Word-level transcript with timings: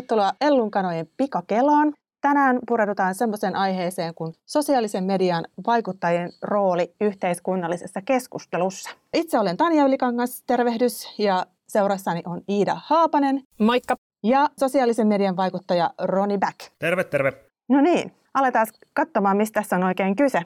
Tervetuloa 0.00 0.32
Ellunkanojen 0.40 1.08
pikakelaan. 1.16 1.92
Tänään 2.20 2.58
pureudutaan 2.68 3.14
semmoiseen 3.14 3.56
aiheeseen 3.56 4.14
kuin 4.14 4.34
sosiaalisen 4.46 5.04
median 5.04 5.44
vaikuttajien 5.66 6.30
rooli 6.42 6.94
yhteiskunnallisessa 7.00 8.02
keskustelussa. 8.02 8.90
Itse 9.14 9.38
olen 9.38 9.56
Tanja 9.56 9.84
Ylikangas, 9.84 10.42
tervehdys, 10.46 11.18
ja 11.18 11.46
seurassani 11.68 12.22
on 12.26 12.40
Iida 12.48 12.76
Haapanen. 12.84 13.42
Moikka. 13.58 13.94
Ja 14.24 14.48
sosiaalisen 14.60 15.06
median 15.06 15.36
vaikuttaja 15.36 15.90
Roni 16.02 16.38
Back. 16.38 16.58
Terve, 16.78 17.04
terve. 17.04 17.32
No 17.68 17.80
niin, 17.80 18.12
aletaan 18.34 18.66
katsomaan, 18.92 19.36
mistä 19.36 19.60
tässä 19.60 19.76
on 19.76 19.84
oikein 19.84 20.16
kyse. 20.16 20.42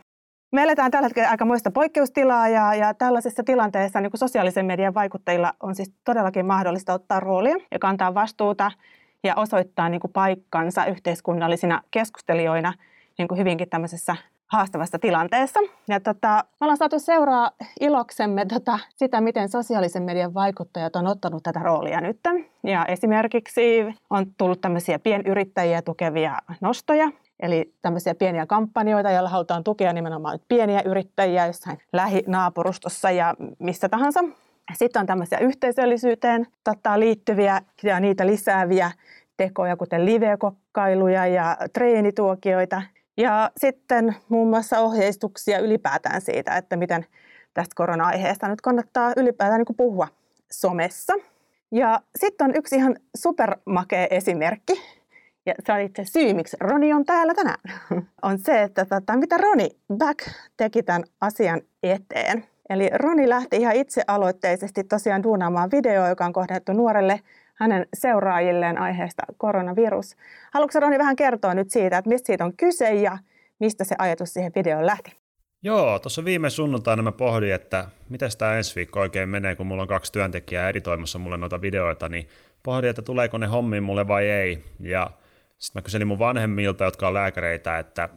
Me 0.52 0.62
eletään 0.62 0.91
tällä 0.91 1.07
hetkellä 1.07 1.30
aika 1.30 1.45
muista 1.45 1.71
poikkeustilaa 1.71 2.48
ja, 2.48 2.74
ja 2.74 2.95
tällaisessa 2.95 3.43
tilanteessa 3.45 4.01
niin 4.01 4.10
kuin 4.10 4.18
sosiaalisen 4.18 4.66
median 4.66 4.95
vaikuttajilla 4.95 5.52
on 5.62 5.74
siis 5.74 5.93
todellakin 6.05 6.46
mahdollista 6.46 6.95
ottaa 6.95 7.21
roolia 7.21 7.57
ja 7.71 7.79
kantaa 7.79 8.15
vastuuta 8.15 8.71
ja 9.24 9.34
osoittaa 9.37 9.88
niin 9.88 10.01
kuin 10.01 10.12
paikkansa 10.12 10.87
yhteiskunnallisina 10.87 11.82
keskustelijoina 11.91 12.73
niin 13.19 13.28
kuin 13.28 13.38
hyvinkin 13.38 13.69
tämmöisessä 13.69 14.16
haastavassa 14.46 14.98
tilanteessa. 14.98 15.60
Ja 15.88 16.01
tota, 16.01 16.45
me 16.60 16.65
ollaan 16.65 16.77
saatu 16.77 16.98
seuraa 16.98 17.51
iloksemme 17.80 18.46
tota, 18.46 18.79
sitä, 18.96 19.20
miten 19.20 19.48
sosiaalisen 19.48 20.02
median 20.02 20.34
vaikuttajat 20.34 20.96
on 20.96 21.06
ottanut 21.06 21.42
tätä 21.42 21.60
roolia 21.60 22.01
nyt. 22.01 22.20
Ja 22.62 22.84
esimerkiksi 22.87 23.60
on 24.10 24.27
tullut 24.38 24.60
tämmöisiä 24.60 24.98
pienyrittäjiä 24.98 25.82
tukevia 25.82 26.38
nostoja, 26.60 27.10
Eli 27.41 27.74
tämmöisiä 27.82 28.15
pieniä 28.15 28.46
kampanjoita, 28.46 29.10
joilla 29.10 29.29
halutaan 29.29 29.65
tukea 29.65 29.93
nimenomaan 29.93 30.38
pieniä 30.48 30.82
yrittäjiä 30.84 31.46
jossain 31.46 31.79
lähinaapurustossa 31.93 33.10
ja 33.10 33.34
missä 33.59 33.88
tahansa. 33.88 34.24
Sitten 34.73 35.01
on 35.01 35.07
tämmöisiä 35.07 35.38
yhteisöllisyyteen 35.38 36.46
tota, 36.65 37.01
liittyviä 37.01 37.62
ja 37.82 38.01
niitä 38.01 38.26
lisääviä 38.26 38.90
tekoja, 39.37 39.76
kuten 39.76 40.06
livekokkailuja 40.06 41.26
ja 41.26 41.56
treenituokioita. 41.73 42.82
Ja 43.16 43.51
sitten 43.56 44.16
muun 44.29 44.51
muassa 44.51 44.80
ohjeistuksia 44.80 45.59
ylipäätään 45.59 46.21
siitä, 46.21 46.56
että 46.56 46.76
miten 46.76 47.06
tästä 47.54 47.73
korona-aiheesta 47.74 48.48
nyt 48.48 48.60
kannattaa 48.60 49.12
ylipäätään 49.16 49.65
niin 49.68 49.76
puhua 49.76 50.09
somessa. 50.52 51.15
Ja 51.73 52.01
sitten 52.16 52.45
on 52.45 52.56
yksi 52.56 52.76
ihan 52.76 52.96
supermakea 53.16 54.06
esimerkki, 54.10 54.73
ja 55.46 55.54
se 55.66 55.73
on 55.73 55.80
itse 55.80 56.04
syy, 56.04 56.34
miksi 56.34 56.56
Roni 56.60 56.93
on 56.93 57.04
täällä 57.04 57.34
tänään, 57.34 57.60
on 58.23 58.38
se, 58.38 58.62
että 58.62 58.84
tota, 58.84 59.16
mitä 59.16 59.37
Roni 59.38 59.71
Back 59.95 60.18
teki 60.56 60.82
tämän 60.82 61.04
asian 61.21 61.60
eteen. 61.82 62.54
Eli 62.70 62.90
Roni 62.95 63.29
lähti 63.29 63.57
ihan 63.57 63.76
itse 63.76 64.03
aloitteisesti 64.06 64.84
tosiaan 64.84 65.22
duunaamaan 65.22 65.70
videoa, 65.70 66.09
joka 66.09 66.25
on 66.25 66.32
kohdennettu 66.32 66.72
nuorelle 66.72 67.21
hänen 67.54 67.87
seuraajilleen 67.94 68.78
aiheesta 68.78 69.22
koronavirus. 69.37 70.16
Haluatko 70.54 70.81
Roni 70.81 70.98
vähän 70.98 71.16
kertoa 71.16 71.54
nyt 71.54 71.71
siitä, 71.71 71.98
että 71.98 72.09
mistä 72.09 72.26
siitä 72.26 72.44
on 72.44 72.56
kyse 72.56 72.94
ja 72.94 73.19
mistä 73.59 73.84
se 73.84 73.94
ajatus 73.98 74.34
siihen 74.34 74.53
videoon 74.54 74.87
lähti? 74.87 75.12
Joo, 75.62 75.98
tuossa 75.98 76.25
viime 76.25 76.50
sunnuntaina 76.50 77.03
mä 77.03 77.12
pohdin, 77.12 77.54
että 77.54 77.88
miten 78.09 78.31
tämä 78.38 78.56
ensi 78.56 78.76
viikko 78.76 79.00
oikein 79.00 79.28
menee, 79.28 79.56
kun 79.56 79.66
mulla 79.66 79.82
on 79.82 79.88
kaksi 79.88 80.12
työntekijää 80.12 80.69
editoimassa 80.69 81.19
mulle 81.19 81.37
noita 81.37 81.60
videoita, 81.60 82.09
niin 82.09 82.28
pohdin, 82.62 82.91
että 82.91 83.03
tuleeko 83.03 83.38
ne 83.38 83.47
hommiin 83.47 83.82
mulle 83.82 84.09
vai 84.09 84.28
ei. 84.28 84.65
Ja 84.81 85.10
sitten 85.59 85.81
mä 85.81 85.84
kyselin 85.84 86.06
mun 86.06 86.19
vanhemmilta, 86.19 86.84
jotka 86.84 87.09
on 87.09 87.15
lääkäreitä, 87.15 87.78
että, 87.78 88.09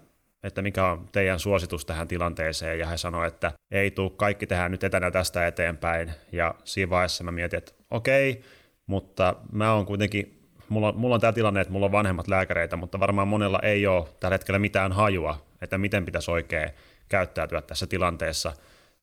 että 0.44 0.62
mikä 0.62 0.86
on 0.86 1.10
teidän 1.12 1.40
suositus 1.40 1.86
tähän 1.86 2.08
tilanteeseen, 2.08 2.80
ja 2.80 2.88
he 2.88 2.98
sanoivat, 2.98 3.34
että 3.34 3.52
ei 3.72 3.92
tule, 3.92 4.12
kaikki 4.18 4.48
tehdään 4.48 4.72
nyt 4.72 4.84
etänä 4.84 5.12
tästä 5.12 5.48
eteenpäin, 5.48 6.12
ja 6.32 6.56
siinä 6.64 6.90
vaiheessa 6.90 7.24
mä 7.24 7.32
mietin, 7.32 7.58
että 7.58 7.74
okei, 7.92 8.42
mutta 8.86 9.36
mä 9.52 9.74
oon 9.74 9.86
kuitenkin, 9.86 10.50
mulla, 10.70 10.92
mulla 10.92 11.16
on 11.16 11.22
tämä 11.22 11.34
tilanne, 11.34 11.62
että 11.62 11.74
mulla 11.74 11.86
on 11.86 11.92
vanhemmat 11.92 12.28
lääkäreitä, 12.28 12.76
mutta 12.76 13.00
varmaan 13.00 13.28
monella 13.28 13.60
ei 13.64 13.88
ole 13.88 14.08
tällä 14.20 14.34
hetkellä 14.34 14.60
mitään 14.60 14.92
hajua, 14.92 15.46
että 15.62 15.78
miten 15.78 16.06
pitäisi 16.06 16.32
oikein 16.32 16.70
käyttäytyä 17.10 17.62
tässä 17.62 17.88
tilanteessa. 17.88 18.54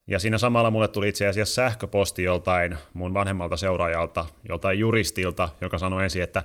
Ja 0.06 0.18
siinä 0.18 0.38
samalla 0.38 0.70
mulle 0.70 0.88
tuli 0.88 1.08
itse 1.08 1.26
asiassa 1.26 1.54
sähköposti 1.54 2.22
joltain 2.22 2.78
mun 2.92 3.14
vanhemmalta 3.14 3.56
seuraajalta, 3.56 4.26
joltain 4.48 4.78
juristilta, 4.78 5.48
joka 5.60 5.78
sanoi 5.78 6.04
ensin, 6.04 6.22
että 6.22 6.42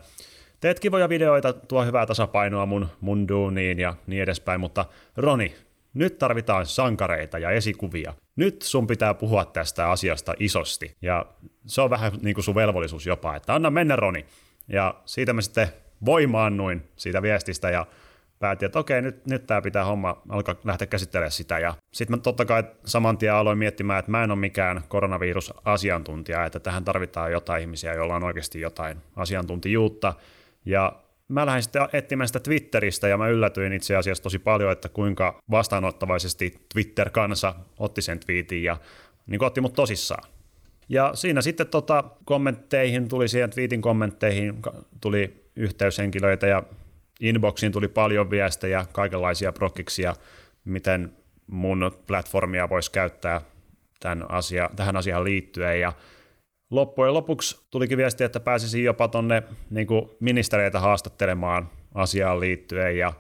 teet 0.60 0.80
kivoja 0.80 1.10
videoita, 1.10 1.54
tuo 1.54 1.86
hyvää 1.86 2.06
tasapainoa 2.06 2.66
mun, 2.66 2.88
mun 3.02 3.28
duuniin 3.28 3.80
ja 3.80 3.96
niin 4.08 4.24
edespäin, 4.24 4.60
mutta 4.60 4.86
Roni, 5.18 5.56
nyt 5.94 6.18
tarvitaan 6.18 6.66
sankareita 6.66 7.40
ja 7.40 7.52
esikuvia. 7.52 8.14
Nyt 8.36 8.62
sun 8.62 8.88
pitää 8.88 9.14
puhua 9.14 9.46
tästä 9.46 9.92
asiasta 9.92 10.34
isosti. 10.40 10.96
Ja 11.02 11.26
se 11.66 11.82
on 11.82 11.90
vähän 11.90 12.12
niin 12.22 12.34
kuin 12.34 12.46
sun 12.46 12.56
velvollisuus 12.56 13.06
jopa, 13.06 13.36
että 13.36 13.56
anna 13.56 13.70
mennä 13.70 13.96
Roni. 13.96 14.26
Ja 14.68 14.96
siitä 15.06 15.34
mä 15.34 15.42
sitten 15.42 15.68
voimaannuin 16.06 16.84
siitä 16.96 17.22
viestistä 17.22 17.70
ja 17.70 17.86
päätin, 18.40 18.66
että 18.66 18.80
okei, 18.80 19.02
nyt, 19.02 19.26
nyt 19.26 19.48
tämä 19.48 19.62
pitää 19.62 19.86
homma 19.86 20.22
alkaa 20.30 20.56
lähteä 20.64 20.88
käsittelemään 20.88 21.32
sitä. 21.32 21.60
Ja 21.60 21.74
sitten 21.94 22.18
mä 22.18 22.22
totta 22.22 22.46
kai 22.46 22.64
saman 22.86 23.18
tien 23.18 23.34
aloin 23.34 23.58
miettimään, 23.58 24.00
että 24.00 24.12
mä 24.12 24.24
en 24.24 24.32
ole 24.32 24.40
mikään 24.40 24.84
koronavirusasiantuntija, 24.88 26.46
että 26.46 26.60
tähän 26.60 26.84
tarvitaan 26.86 27.32
jotain 27.32 27.62
ihmisiä, 27.62 27.94
joilla 27.94 28.16
on 28.16 28.24
oikeasti 28.24 28.62
jotain 28.62 28.98
asiantuntijuutta. 29.16 30.14
Ja 30.70 31.02
mä 31.28 31.46
lähdin 31.46 31.64
sitten 31.64 31.88
etsimään 31.94 32.28
sitä 32.28 32.40
Twitteristä 32.40 33.08
ja 33.08 33.18
mä 33.18 33.28
yllätyin 33.28 33.74
itse 33.74 33.96
asiassa 33.96 34.24
tosi 34.24 34.40
paljon, 34.40 34.72
että 34.72 34.90
kuinka 34.90 35.42
vastaanottavaisesti 35.52 36.66
Twitter-kansa 36.74 37.56
otti 37.80 38.02
sen 38.02 38.20
tweetin 38.20 38.64
ja 38.64 38.78
niin 39.28 39.44
otti 39.44 39.62
mut 39.62 39.74
tosissaan. 39.74 40.30
Ja 40.90 41.12
siinä 41.14 41.42
sitten 41.42 41.68
tota, 41.68 42.04
kommentteihin 42.26 43.10
tuli 43.10 43.28
siihen 43.28 43.50
tweetin 43.50 43.82
kommentteihin 43.82 44.62
tuli 45.02 45.44
yhteyshenkilöitä 45.56 46.48
ja 46.48 46.64
inboxiin 47.20 47.72
tuli 47.72 47.88
paljon 47.88 48.30
viestejä, 48.30 48.86
kaikenlaisia 48.92 49.52
prokkiksia, 49.52 50.16
miten 50.66 51.14
mun 51.48 51.92
platformia 52.08 52.70
voisi 52.70 52.92
käyttää 52.92 53.42
tämän 54.00 54.32
asia, 54.32 54.70
tähän 54.76 54.96
asiaan 54.96 55.24
liittyen 55.24 55.82
ja 55.82 55.94
loppujen 56.72 57.14
lopuksi 57.14 57.66
tulikin 57.70 57.98
viesti, 57.98 58.24
että 58.24 58.40
pääsisin 58.40 58.84
jopa 58.84 59.08
tuonne 59.08 59.44
niin 59.70 59.88
ministereitä 60.20 60.80
haastattelemaan 60.80 61.70
asiaan 61.94 62.40
liittyen 62.40 62.98
ja 62.98 63.14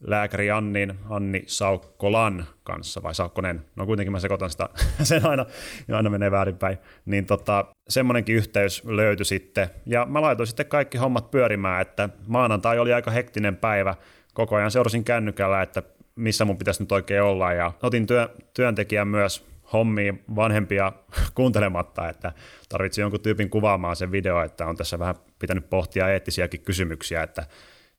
lääkäri 0.00 0.50
Annin, 0.50 0.94
Anni 1.10 1.42
Saukkolan 1.46 2.46
kanssa, 2.62 3.02
vai 3.02 3.14
Saukkonen, 3.14 3.64
no 3.76 3.86
kuitenkin 3.86 4.12
mä 4.12 4.20
sekoitan 4.20 4.50
sitä, 4.50 4.68
sen 5.02 5.26
aina, 5.26 5.46
aina 5.92 6.10
menee 6.10 6.30
väärinpäin, 6.30 6.78
niin 7.04 7.26
tota, 7.26 7.64
semmoinenkin 7.88 8.36
yhteys 8.36 8.84
löytyi 8.84 9.24
sitten, 9.26 9.68
ja 9.86 10.06
mä 10.06 10.22
laitoin 10.22 10.46
sitten 10.46 10.66
kaikki 10.66 10.98
hommat 10.98 11.30
pyörimään, 11.30 11.82
että 11.82 12.08
maanantai 12.26 12.78
oli 12.78 12.92
aika 12.92 13.10
hektinen 13.10 13.56
päivä, 13.56 13.94
koko 14.34 14.56
ajan 14.56 14.70
seurasin 14.70 15.04
kännykällä, 15.04 15.62
että 15.62 15.82
missä 16.14 16.44
mun 16.44 16.58
pitäisi 16.58 16.82
nyt 16.82 16.92
oikein 16.92 17.22
olla, 17.22 17.52
ja 17.52 17.72
otin 17.82 18.06
työ, 18.06 18.28
työntekijän 18.54 19.08
myös 19.08 19.53
hommiin 19.74 20.24
vanhempia 20.36 20.92
kuuntelematta, 21.34 22.08
että 22.08 22.32
tarvitsi 22.68 23.00
jonkun 23.00 23.20
tyypin 23.20 23.50
kuvaamaan 23.50 23.96
sen 23.96 24.12
video, 24.12 24.42
että 24.42 24.66
on 24.66 24.76
tässä 24.76 24.98
vähän 24.98 25.14
pitänyt 25.38 25.70
pohtia 25.70 26.08
eettisiäkin 26.08 26.60
kysymyksiä, 26.60 27.22
että 27.22 27.46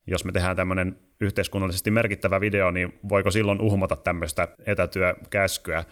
jos 0.08 0.26
me 0.26 0.32
tehdään 0.32 0.56
tämmöinen 0.56 0.98
yhteiskunnallisesti 1.22 1.92
merkittävä 1.92 2.42
video, 2.42 2.72
niin 2.72 3.00
voiko 3.10 3.32
silloin 3.32 3.62
uhmata 3.62 3.96
tämmöistä 3.96 4.48
etätyökäskyä. 4.66 5.84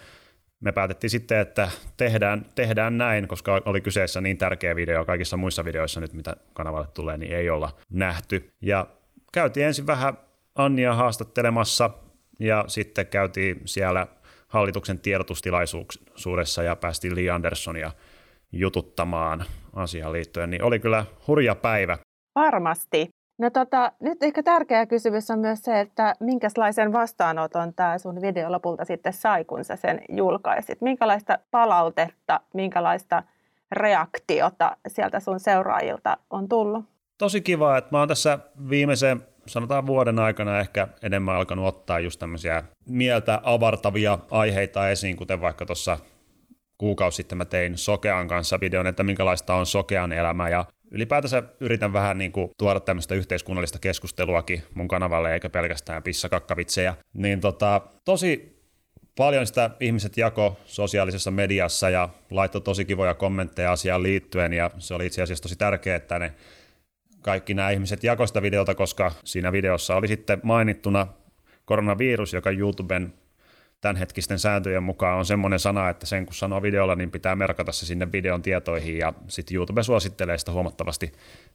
Me 0.60 0.72
päätettiin 0.72 1.10
sitten, 1.10 1.40
että 1.40 1.70
tehdään, 1.98 2.46
tehdään 2.56 2.98
näin, 2.98 3.28
koska 3.28 3.62
oli 3.66 3.82
kyseessä 3.82 4.22
niin 4.22 4.38
tärkeä 4.38 4.76
video, 4.76 5.06
kaikissa 5.06 5.38
muissa 5.38 5.66
videoissa 5.66 6.00
nyt, 6.00 6.14
mitä 6.14 6.36
kanavalle 6.54 6.88
tulee, 6.94 7.18
niin 7.18 7.36
ei 7.36 7.50
olla 7.50 7.76
nähty. 7.90 8.50
Ja 8.62 8.88
käytiin 9.34 9.66
ensin 9.66 9.88
vähän 9.88 10.18
Annia 10.56 10.96
haastattelemassa, 10.96 11.90
ja 12.40 12.66
sitten 12.68 13.08
käytiin 13.08 13.62
siellä 13.66 14.08
hallituksen 14.54 15.00
tiedotustilaisuudessa 15.00 16.64
ja 16.64 16.76
päästiin 16.76 17.16
Lee 17.16 17.30
Andersonia 17.30 17.92
jututtamaan 18.52 19.46
asiaan 19.74 20.14
liittyen, 20.14 20.50
niin 20.50 20.64
oli 20.64 20.80
kyllä 20.80 21.06
hurja 21.28 21.56
päivä. 21.56 21.98
Varmasti. 22.36 23.10
No 23.40 23.50
tota, 23.50 23.92
nyt 24.00 24.24
ehkä 24.24 24.44
tärkeä 24.44 24.86
kysymys 24.86 25.32
on 25.32 25.40
myös 25.40 25.60
se, 25.62 25.80
että 25.80 26.16
minkälaisen 26.20 26.94
vastaanoton 26.94 27.74
tämä 27.74 27.98
sun 27.98 28.22
video 28.22 28.52
lopulta 28.52 28.86
sitten 28.86 29.14
sai, 29.14 29.46
kun 29.46 29.64
sä 29.64 29.76
sen 29.76 30.02
julkaisit. 30.10 30.82
Minkälaista 30.82 31.38
palautetta, 31.52 32.42
minkälaista 32.54 33.24
reaktiota 33.72 34.78
sieltä 34.88 35.20
sun 35.20 35.40
seuraajilta 35.40 36.18
on 36.30 36.50
tullut? 36.50 36.86
Tosi 37.18 37.42
kiva, 37.42 37.78
että 37.78 37.90
mä 37.92 38.00
oon 38.00 38.08
tässä 38.08 38.40
viimeisen 38.70 39.22
sanotaan 39.46 39.88
vuoden 39.88 40.20
aikana 40.20 40.60
ehkä 40.60 40.88
enemmän 41.02 41.36
alkanut 41.36 41.68
ottaa 41.68 42.00
just 42.00 42.20
tämmöisiä 42.20 42.64
mieltä 42.86 43.42
avartavia 43.44 44.20
aiheita 44.32 44.90
esiin, 44.90 45.16
kuten 45.16 45.42
vaikka 45.42 45.66
tuossa 45.66 45.98
kuukausi 46.78 47.16
sitten 47.16 47.38
mä 47.38 47.46
tein 47.46 47.78
Sokean 47.78 48.28
kanssa 48.28 48.60
videon, 48.60 48.88
että 48.88 49.04
minkälaista 49.04 49.56
on 49.56 49.66
Sokean 49.66 50.12
elämä 50.12 50.50
ja 50.50 50.66
ylipäätänsä 50.92 51.44
yritän 51.60 51.94
vähän 51.94 52.18
niin 52.18 52.32
kuin 52.32 52.52
tuoda 52.58 52.80
tämmöistä 52.80 53.16
yhteiskunnallista 53.16 53.80
keskusteluakin 53.80 54.64
mun 54.74 54.88
kanavalle 54.88 55.34
eikä 55.34 55.50
pelkästään 55.50 56.04
pissakakkavitsejä. 56.04 56.96
Niin 57.14 57.42
tota, 57.42 57.82
tosi 58.06 58.54
paljon 59.18 59.48
sitä 59.48 59.70
ihmiset 59.80 60.18
jako 60.18 60.58
sosiaalisessa 60.66 61.32
mediassa 61.32 61.90
ja 61.90 62.10
laittoi 62.32 62.62
tosi 62.62 62.86
kivoja 62.86 63.14
kommentteja 63.14 63.72
asiaan 63.72 64.04
liittyen 64.04 64.54
ja 64.54 64.72
se 64.78 64.94
oli 64.94 65.06
itse 65.06 65.22
asiassa 65.22 65.42
tosi 65.42 65.56
tärkeää, 65.56 65.96
että 65.96 66.20
ne 66.20 66.34
kaikki 67.24 67.54
nämä 67.54 67.70
ihmiset 67.70 68.04
jakoista 68.04 68.42
videota, 68.42 68.76
koska 68.76 69.12
siinä 69.26 69.52
videossa 69.52 69.96
oli 69.96 70.08
sitten 70.08 70.40
mainittuna 70.44 71.08
koronavirus, 71.66 72.34
joka 72.34 72.52
YouTuben 72.52 73.14
tämänhetkisten 73.82 74.40
sääntöjen 74.40 74.84
mukaan 74.84 75.18
on 75.18 75.26
semmoinen 75.26 75.60
sana, 75.60 75.90
että 75.90 76.06
sen 76.06 76.26
kun 76.26 76.36
sanoo 76.36 76.62
videolla, 76.62 76.96
niin 76.96 77.12
pitää 77.12 77.36
merkata 77.36 77.72
se 77.72 77.86
sinne 77.86 78.12
videon 78.12 78.42
tietoihin 78.42 78.98
ja 78.98 79.14
sitten 79.28 79.56
YouTube 79.56 79.84
suosittelee 79.84 80.38
sitä 80.38 80.52
huomattavasti 80.52 81.12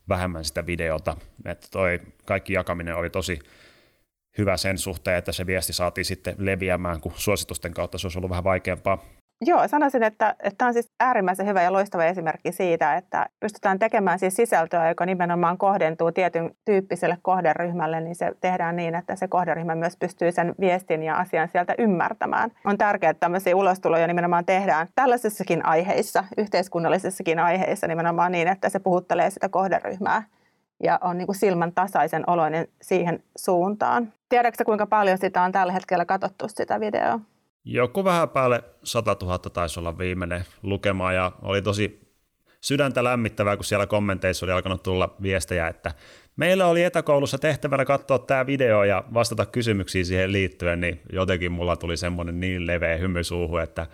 vähemmän 0.08 0.44
sitä 0.44 0.66
videota. 0.66 1.16
Että 1.44 1.66
toi 1.70 2.00
kaikki 2.24 2.52
jakaminen 2.52 2.96
oli 2.96 3.10
tosi 3.10 3.38
hyvä 4.38 4.56
sen 4.56 4.78
suhteen, 4.78 5.16
että 5.18 5.32
se 5.32 5.46
viesti 5.46 5.72
saatiin 5.72 6.04
sitten 6.04 6.34
leviämään, 6.38 7.00
kun 7.00 7.12
suositusten 7.16 7.74
kautta 7.74 7.98
se 7.98 8.06
olisi 8.06 8.18
ollut 8.18 8.30
vähän 8.30 8.44
vaikeampaa. 8.44 9.17
Joo, 9.46 9.68
sanoisin, 9.68 10.02
että, 10.02 10.34
että 10.42 10.58
tämä 10.58 10.66
on 10.66 10.72
siis 10.72 10.90
äärimmäisen 11.00 11.46
hyvä 11.46 11.62
ja 11.62 11.72
loistava 11.72 12.04
esimerkki 12.04 12.52
siitä, 12.52 12.96
että 12.96 13.26
pystytään 13.40 13.78
tekemään 13.78 14.18
siis 14.18 14.34
sisältöä, 14.34 14.88
joka 14.88 15.06
nimenomaan 15.06 15.58
kohdentuu 15.58 16.12
tietyn 16.12 16.50
tyyppiselle 16.64 17.18
kohderyhmälle, 17.22 18.00
niin 18.00 18.14
se 18.14 18.32
tehdään 18.40 18.76
niin, 18.76 18.94
että 18.94 19.16
se 19.16 19.28
kohderyhmä 19.28 19.74
myös 19.74 19.96
pystyy 19.96 20.32
sen 20.32 20.54
viestin 20.60 21.02
ja 21.02 21.16
asian 21.16 21.48
sieltä 21.48 21.74
ymmärtämään. 21.78 22.50
On 22.64 22.78
tärkeää, 22.78 23.10
että 23.10 23.20
tämmöisiä 23.20 23.56
ulostuloja 23.56 24.06
nimenomaan 24.06 24.44
tehdään 24.44 24.88
tällaisissakin 24.94 25.66
aiheissa, 25.66 26.24
yhteiskunnallisissakin 26.38 27.38
aiheissa 27.38 27.86
nimenomaan 27.86 28.32
niin, 28.32 28.48
että 28.48 28.68
se 28.68 28.78
puhuttelee 28.78 29.30
sitä 29.30 29.48
kohderyhmää 29.48 30.22
ja 30.82 30.98
on 31.02 31.18
niin 31.18 31.26
kuin 31.26 31.36
silmän 31.36 31.72
tasaisen 31.72 32.24
oloinen 32.26 32.68
siihen 32.82 33.22
suuntaan. 33.36 34.12
Tiedätkö 34.28 34.64
kuinka 34.64 34.86
paljon 34.86 35.18
sitä 35.18 35.42
on 35.42 35.52
tällä 35.52 35.72
hetkellä 35.72 36.04
katsottu 36.04 36.48
sitä 36.48 36.80
videoa? 36.80 37.20
Joku 37.70 38.04
vähän 38.04 38.28
päälle 38.28 38.64
100 38.84 39.16
000 39.22 39.38
taisi 39.38 39.80
olla 39.80 39.98
viimeinen 39.98 40.44
lukema 40.62 41.12
ja 41.12 41.32
oli 41.42 41.62
tosi 41.62 42.00
sydäntä 42.60 43.04
lämmittävää, 43.04 43.56
kun 43.56 43.64
siellä 43.64 43.86
kommenteissa 43.86 44.46
oli 44.46 44.52
alkanut 44.52 44.82
tulla 44.82 45.16
viestejä, 45.22 45.68
että 45.68 45.92
meillä 46.36 46.66
oli 46.66 46.84
etäkoulussa 46.84 47.38
tehtävänä 47.38 47.84
katsoa 47.84 48.18
tämä 48.18 48.46
video 48.46 48.84
ja 48.84 49.04
vastata 49.14 49.46
kysymyksiin 49.46 50.06
siihen 50.06 50.32
liittyen, 50.32 50.80
niin 50.80 51.00
jotenkin 51.12 51.52
mulla 51.52 51.76
tuli 51.76 51.96
semmoinen 51.96 52.40
niin 52.40 52.66
leveä 52.66 52.96
hymy 52.96 53.24
suuhun, 53.24 53.62
että 53.62 53.86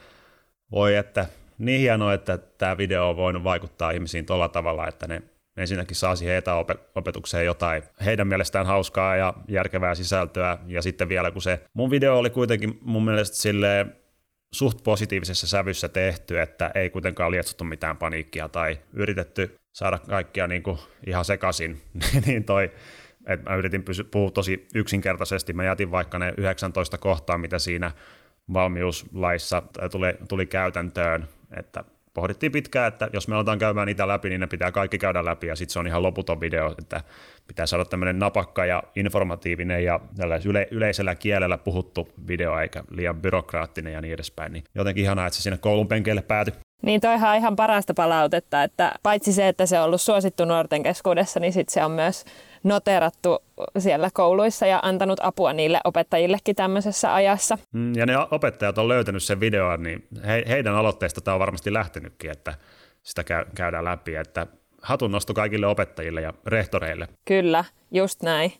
voi 0.70 0.96
että 0.96 1.26
niin 1.58 1.80
hienoa, 1.80 2.14
että 2.14 2.38
tämä 2.38 2.78
video 2.78 3.08
on 3.08 3.16
voinut 3.16 3.44
vaikuttaa 3.44 3.90
ihmisiin 3.90 4.26
tuolla 4.26 4.48
tavalla, 4.48 4.88
että 4.88 5.08
ne 5.08 5.22
ensinnäkin 5.56 5.96
saa 5.96 6.16
siihen 6.16 6.36
etäopetukseen 6.36 7.46
jotain 7.46 7.82
heidän 8.04 8.28
mielestään 8.28 8.66
hauskaa 8.66 9.16
ja 9.16 9.34
järkevää 9.48 9.94
sisältöä, 9.94 10.58
ja 10.66 10.82
sitten 10.82 11.08
vielä 11.08 11.30
kun 11.30 11.42
se 11.42 11.60
mun 11.74 11.90
video 11.90 12.18
oli 12.18 12.30
kuitenkin 12.30 12.78
mun 12.80 13.04
mielestä 13.04 13.36
silleen 13.36 13.96
suht 14.52 14.82
positiivisessa 14.84 15.46
sävyssä 15.46 15.88
tehty, 15.88 16.40
että 16.40 16.70
ei 16.74 16.90
kuitenkaan 16.90 17.30
lietsottu 17.30 17.64
mitään 17.64 17.96
paniikkia 17.96 18.48
tai 18.48 18.78
yritetty 18.92 19.56
saada 19.72 19.98
kaikkia 19.98 20.46
niin 20.46 20.62
kuin 20.62 20.78
ihan 21.06 21.24
sekaisin, 21.24 21.82
niin 22.26 22.44
toi, 22.44 22.70
että 23.26 23.50
mä 23.50 23.56
yritin 23.56 23.82
pysy, 23.82 24.04
puhua 24.04 24.30
tosi 24.30 24.66
yksinkertaisesti, 24.74 25.52
mä 25.52 25.64
jätin 25.64 25.90
vaikka 25.90 26.18
ne 26.18 26.34
19 26.36 26.98
kohtaa, 26.98 27.38
mitä 27.38 27.58
siinä 27.58 27.92
valmiuslaissa 28.52 29.62
tuli, 29.90 30.14
tuli 30.28 30.46
käytäntöön, 30.46 31.28
että 31.56 31.84
pohdittiin 32.14 32.52
pitkään, 32.52 32.88
että 32.88 33.10
jos 33.12 33.28
me 33.28 33.34
aletaan 33.34 33.58
käymään 33.58 33.86
niitä 33.86 34.08
läpi, 34.08 34.28
niin 34.28 34.40
ne 34.40 34.46
pitää 34.46 34.72
kaikki 34.72 34.98
käydä 34.98 35.24
läpi 35.24 35.46
ja 35.46 35.56
sitten 35.56 35.72
se 35.72 35.78
on 35.78 35.86
ihan 35.86 36.02
loputon 36.02 36.40
video, 36.40 36.74
että 36.78 37.00
pitää 37.46 37.66
saada 37.66 37.84
tämmöinen 37.84 38.18
napakka 38.18 38.64
ja 38.64 38.82
informatiivinen 38.96 39.84
ja 39.84 40.00
yle- 40.44 40.68
yleisellä 40.70 41.14
kielellä 41.14 41.58
puhuttu 41.58 42.08
video 42.28 42.58
eikä 42.58 42.84
liian 42.90 43.20
byrokraattinen 43.20 43.92
ja 43.92 44.00
niin 44.00 44.14
edespäin. 44.14 44.52
Niin 44.52 44.64
jotenkin 44.74 45.04
ihanaa, 45.04 45.26
että 45.26 45.36
se 45.36 45.42
sinne 45.42 45.58
koulun 45.58 45.88
penkeille 45.88 46.22
päätyi. 46.22 46.54
Niin 46.84 47.00
toihan 47.00 47.30
on 47.30 47.36
ihan 47.36 47.56
parasta 47.56 47.94
palautetta, 47.94 48.62
että 48.62 48.92
paitsi 49.02 49.32
se, 49.32 49.48
että 49.48 49.66
se 49.66 49.78
on 49.78 49.84
ollut 49.84 50.00
suosittu 50.00 50.44
nuorten 50.44 50.82
keskuudessa, 50.82 51.40
niin 51.40 51.52
sit 51.52 51.68
se 51.68 51.84
on 51.84 51.90
myös 51.90 52.24
noterattu 52.62 53.38
siellä 53.78 54.10
kouluissa 54.12 54.66
ja 54.66 54.80
antanut 54.82 55.20
apua 55.22 55.52
niille 55.52 55.80
opettajillekin 55.84 56.56
tämmöisessä 56.56 57.14
ajassa. 57.14 57.58
Mm, 57.72 57.94
ja 57.94 58.06
ne 58.06 58.14
opettajat 58.30 58.78
on 58.78 58.88
löytänyt 58.88 59.22
sen 59.22 59.40
videon, 59.40 59.82
niin 59.82 60.06
he, 60.26 60.44
heidän 60.48 60.74
aloitteesta 60.74 61.20
tämä 61.20 61.34
on 61.34 61.40
varmasti 61.40 61.72
lähtenytkin, 61.72 62.30
että 62.30 62.54
sitä 63.02 63.24
käy, 63.24 63.44
käydään 63.54 63.84
läpi, 63.84 64.14
että 64.14 64.46
hatun 64.82 65.12
nosto 65.12 65.34
kaikille 65.34 65.66
opettajille 65.66 66.20
ja 66.20 66.32
rehtoreille. 66.46 67.08
Kyllä, 67.24 67.64
just 67.90 68.22
näin. 68.22 68.52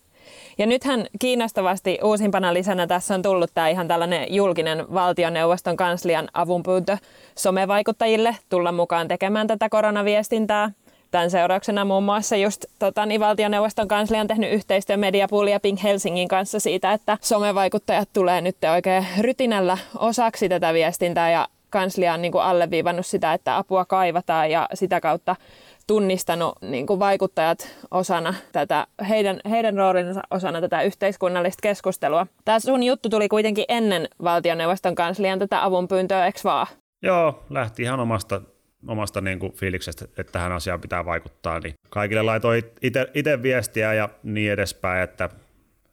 Ja 0.59 0.67
nythän 0.67 1.07
kiinnostavasti 1.19 1.99
uusimpana 2.03 2.55
lisänä 2.55 2.87
tässä 2.87 3.15
on 3.15 3.23
tullut 3.23 3.51
tämä 3.55 3.69
ihan 3.69 3.89
tällainen 3.89 4.35
julkinen 4.35 4.95
valtioneuvoston 4.95 5.77
kanslian 5.77 6.29
avunpyyntö 6.35 6.99
somevaikuttajille 7.39 8.37
tulla 8.49 8.73
mukaan 8.73 9.09
tekemään 9.09 9.47
tätä 9.47 9.69
koronaviestintää. 9.69 10.71
Tämän 11.11 11.31
seurauksena 11.31 11.85
muun 11.85 12.05
muassa 12.05 12.37
just 12.37 12.65
tota, 12.79 13.07
niin 13.07 13.21
valtioneuvoston 13.21 13.89
kanslia 13.89 14.21
on 14.21 14.27
tehnyt 14.27 14.53
yhteistyö 14.53 14.97
Mediapool 14.97 15.47
ja 15.47 15.61
Pink 15.61 15.83
Helsingin 15.83 16.29
kanssa 16.29 16.61
siitä, 16.61 16.93
että 16.93 17.19
somevaikuttajat 17.21 18.09
tulee 18.13 18.41
nyt 18.41 18.57
oikein 18.73 19.07
rytinällä 19.21 19.79
osaksi 19.99 20.49
tätä 20.49 20.75
viestintää 20.75 21.31
ja 21.31 21.49
kanslia 21.71 22.15
on 22.15 22.23
niin 22.23 22.33
kuin 22.33 22.45
alleviivannut 22.45 23.07
sitä, 23.07 23.33
että 23.33 23.57
apua 23.57 23.85
kaivataan 23.85 24.51
ja 24.51 24.69
sitä 24.75 25.01
kautta 25.01 25.37
tunnistanut 25.87 26.55
niin 26.63 26.87
kuin 26.87 27.01
vaikuttajat 27.01 27.77
osana 27.91 28.35
tätä, 28.53 28.87
heidän, 29.09 29.41
heidän 29.51 29.77
roolinsa 29.77 30.23
osana 30.31 30.61
tätä 30.61 30.83
yhteiskunnallista 30.83 31.63
keskustelua. 31.63 32.27
Tämä 32.45 32.61
sun 32.61 32.83
juttu 32.83 33.09
tuli 33.09 33.29
kuitenkin 33.29 33.65
ennen 33.69 34.09
valtioneuvoston 34.23 34.95
kanslian 34.95 35.39
tätä 35.39 35.65
avunpyyntöä, 35.65 36.27
eikö 36.27 36.41
vaan? 36.45 36.67
Joo, 37.03 37.45
lähti 37.51 37.83
ihan 37.83 38.01
omasta, 38.01 38.41
omasta 38.89 39.21
niin 39.21 39.39
kuin 39.39 39.53
fiiliksestä, 39.53 40.05
että 40.05 40.33
tähän 40.33 40.53
asiaan 40.53 40.81
pitää 40.81 41.05
vaikuttaa. 41.05 41.61
Niin 41.61 41.75
kaikille 41.91 42.23
laitoi 42.23 42.63
itse 43.15 43.43
viestiä 43.43 43.95
ja 43.95 44.09
niin 44.23 44.53
edespäin, 44.53 45.03
että 45.03 45.31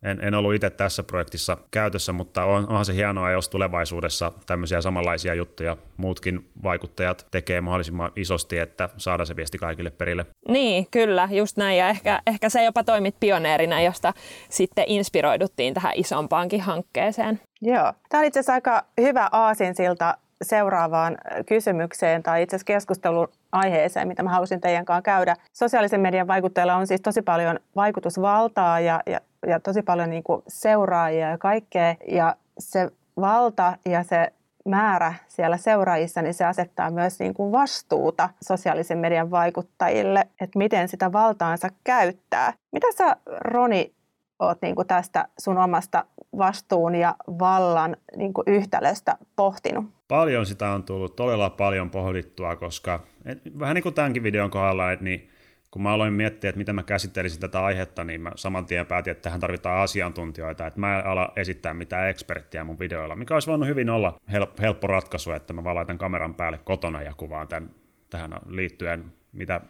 en, 0.04 0.20
en 0.22 0.34
ollut 0.34 0.54
itse 0.54 0.70
tässä 0.70 1.04
projektissa 1.04 1.58
käytössä, 1.72 2.14
mutta 2.14 2.46
on, 2.46 2.68
onhan 2.70 2.86
se 2.86 2.94
hienoa, 2.96 3.32
jos 3.32 3.50
tulevaisuudessa 3.50 4.32
tämmöisiä 4.46 4.82
samanlaisia 4.82 5.34
juttuja 5.34 5.78
muutkin 5.98 6.50
vaikuttajat 6.64 7.28
tekee 7.32 7.62
mahdollisimman 7.62 8.12
isosti, 8.16 8.58
että 8.58 8.90
saada 8.98 9.26
se 9.26 9.36
viesti 9.36 9.58
kaikille 9.58 9.90
perille. 9.90 10.26
Niin, 10.48 10.88
kyllä, 10.92 11.30
just 11.32 11.58
näin. 11.58 11.78
Ja 11.78 11.90
ehkä, 11.90 12.22
ehkä 12.28 12.50
se 12.50 12.64
jopa 12.64 12.84
toimit 12.84 13.16
pioneerina, 13.20 13.82
josta 13.82 14.14
sitten 14.50 14.86
inspiroiduttiin 14.88 15.74
tähän 15.74 15.94
isompaankin 15.96 16.62
hankkeeseen. 16.62 17.40
Joo. 17.62 17.94
Tämä 18.10 18.22
on 18.22 18.28
itse 18.28 18.40
asiassa 18.40 18.54
aika 18.54 18.86
hyvä 19.02 19.30
aasinsilta 19.32 20.18
seuraavaan 20.42 21.18
kysymykseen 21.48 22.24
tai 22.24 22.44
itse 22.44 22.56
asiassa 22.56 22.66
keskustelun 22.66 23.28
aiheeseen, 23.52 24.08
mitä 24.08 24.24
mä 24.24 24.30
halusin 24.30 24.62
teidän 24.62 24.86
kanssa 24.86 25.02
käydä. 25.02 25.36
Sosiaalisen 25.54 26.02
median 26.02 26.28
vaikuttajilla 26.28 26.76
on 26.76 26.88
siis 26.88 27.02
tosi 27.02 27.22
paljon 27.22 27.60
vaikutusvaltaa 27.76 28.80
ja, 28.80 29.02
ja, 29.06 29.22
ja 29.48 29.60
tosi 29.60 29.82
paljon 29.82 30.10
niin 30.10 30.24
kuin 30.24 30.44
seuraajia 30.48 31.30
ja 31.30 31.38
kaikkea. 31.38 31.96
Ja 32.08 32.36
se 32.60 32.92
valta 33.18 33.78
ja 33.86 34.04
se 34.04 34.34
määrä 34.66 35.14
siellä 35.28 35.58
seuraajissa, 35.58 36.22
niin 36.22 36.34
se 36.34 36.46
asettaa 36.46 36.92
myös 36.92 37.20
niin 37.20 37.34
kuin 37.34 37.52
vastuuta 37.52 38.30
sosiaalisen 38.44 38.98
median 38.98 39.32
vaikuttajille, 39.32 40.28
että 40.42 40.58
miten 40.58 40.88
sitä 40.88 41.12
valtaansa 41.12 41.70
käyttää. 41.84 42.54
Mitä 42.72 42.88
sä, 42.98 43.16
Roni, 43.26 43.94
oot 44.42 44.62
niin 44.62 44.76
kuin 44.76 44.88
tästä 44.88 45.28
sun 45.40 45.58
omasta 45.58 46.06
vastuun 46.38 46.96
ja 46.96 47.16
vallan 47.40 47.98
niin 48.16 48.34
kuin 48.34 48.46
yhtälöstä 48.48 49.18
pohtinut? 49.36 49.86
Paljon 50.08 50.46
sitä 50.46 50.70
on 50.70 50.84
tullut, 50.84 51.16
todella 51.16 51.50
paljon 51.50 51.90
pohdittua, 51.90 52.56
koska 52.56 53.00
et, 53.26 53.42
vähän 53.60 53.76
niin 53.76 53.84
kuin 53.84 53.96
tämänkin 53.96 54.24
videon 54.24 54.52
kohdalla, 54.52 54.92
että 54.92 55.04
niin, 55.04 55.30
kun 55.72 55.82
mä 55.82 55.92
aloin 55.92 56.14
miettiä, 56.14 56.50
että 56.50 56.58
miten 56.58 56.76
mä 56.76 56.84
käsittelisin 56.84 57.40
tätä 57.40 57.66
aihetta, 57.66 58.04
niin 58.04 58.22
mä 58.22 58.32
saman 58.36 58.66
tien 58.66 58.86
päätin, 58.86 59.12
että 59.12 59.22
tähän 59.22 59.40
tarvitaan 59.40 59.82
asiantuntijoita, 59.82 60.68
että 60.68 60.80
mä 60.80 61.00
en 61.00 61.06
ala 61.06 61.34
esittää 61.36 61.74
mitään 61.74 62.10
eksperttiä 62.10 62.64
mun 62.64 62.80
videoilla, 62.80 63.16
mikä 63.16 63.34
olisi 63.34 63.50
voinut 63.50 63.68
hyvin 63.68 63.90
olla 63.90 64.20
helppo 64.62 64.88
ratkaisu, 64.88 65.32
että 65.32 65.54
mä 65.54 65.64
vaan 65.64 65.76
laitan 65.76 65.98
kameran 65.98 66.34
päälle 66.34 66.58
kotona 66.58 67.02
ja 67.02 67.14
kuvaan 67.18 67.48
tämän, 67.48 67.70
tähän 68.10 68.34
liittyen, 68.48 69.14
mitä 69.32 69.62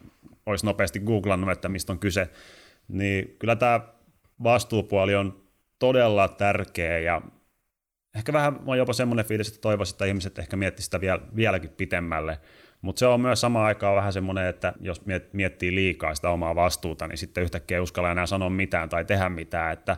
olisi 0.46 0.66
nopeasti 0.66 1.00
googlannut, 1.00 1.52
että 1.52 1.70
mistä 1.70 1.94
on 1.94 2.00
kyse, 2.00 2.30
niin 2.88 3.36
kyllä 3.40 3.56
tämä 3.56 3.80
vastuupuoli 4.44 5.16
on 5.16 5.44
todella 5.80 6.28
tärkeä 6.28 7.00
ja 7.00 7.22
ehkä 8.16 8.34
vähän 8.34 8.60
on 8.66 8.78
jopa 8.78 8.94
semmoinen 8.94 9.26
fiilis, 9.26 9.48
että 9.48 9.62
toivoisin, 9.62 9.94
että 9.94 10.06
ihmiset 10.06 10.40
ehkä 10.40 10.56
miettisivät 10.56 10.86
sitä 10.86 11.02
vielä, 11.02 11.22
vieläkin 11.36 11.70
pitemmälle. 11.70 12.40
Mutta 12.82 13.00
se 13.00 13.08
on 13.08 13.22
myös 13.22 13.42
samaan 13.42 13.66
aikaan 13.66 13.96
vähän 13.96 14.14
semmoinen, 14.14 14.46
että 14.46 14.74
jos 14.80 15.02
miettii 15.34 15.76
liikaa 15.76 16.16
sitä 16.16 16.30
omaa 16.30 16.56
vastuuta, 16.56 17.08
niin 17.08 17.18
sitten 17.18 17.44
yhtäkkiä 17.44 17.78
ei 17.78 17.82
uskalla 17.82 18.12
enää 18.12 18.26
sanoa 18.26 18.50
mitään 18.50 18.90
tai 18.90 19.06
tehdä 19.06 19.30
mitään. 19.30 19.74
Että 19.74 19.98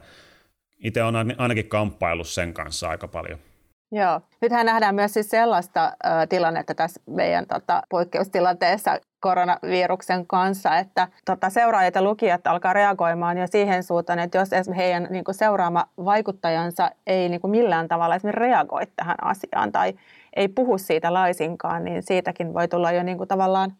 itse 0.83 1.03
on 1.03 1.15
ainakin 1.37 1.69
kamppailu 1.69 2.23
sen 2.23 2.53
kanssa 2.53 2.89
aika 2.89 3.07
paljon. 3.07 3.39
Joo. 3.91 4.21
Nythän 4.41 4.65
nähdään 4.65 4.95
myös 4.95 5.13
siis 5.13 5.29
sellaista 5.29 5.85
ö, 5.85 6.27
tilannetta 6.29 6.75
tässä 6.75 7.01
meidän 7.09 7.47
tota, 7.47 7.81
poikkeustilanteessa 7.89 8.99
koronaviruksen 9.23 10.27
kanssa, 10.27 10.77
että 10.77 11.07
tota, 11.25 11.49
seuraajat 11.49 11.95
ja 11.95 12.01
lukijat 12.01 12.47
alkaa 12.47 12.73
reagoimaan 12.73 13.37
jo 13.37 13.47
siihen 13.47 13.83
suuntaan, 13.83 14.19
että 14.19 14.37
jos 14.37 14.49
heidän 14.75 15.07
niin 15.09 15.23
kuin, 15.23 15.35
seuraama 15.35 15.85
vaikuttajansa 16.05 16.91
ei 17.07 17.29
niin 17.29 17.41
kuin, 17.41 17.51
millään 17.51 17.87
tavalla 17.87 18.15
esimerkiksi 18.15 18.39
reagoi 18.39 18.87
tähän 18.95 19.15
asiaan 19.21 19.71
tai 19.71 19.93
ei 20.35 20.47
puhu 20.47 20.77
siitä 20.77 21.13
laisinkaan, 21.13 21.83
niin 21.83 22.03
siitäkin 22.03 22.53
voi 22.53 22.67
tulla 22.67 22.91
jo 22.91 23.03
niin 23.03 23.17
kuin, 23.17 23.27
tavallaan 23.27 23.73